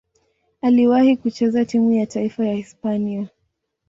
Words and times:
Aliwahi 0.61 1.17
kucheza 1.17 1.65
timu 1.65 1.91
ya 1.91 2.05
taifa 2.05 2.45
ya 2.47 2.53
Hispania. 2.53 3.27